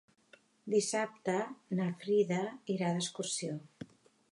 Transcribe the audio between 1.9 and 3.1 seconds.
Frida irà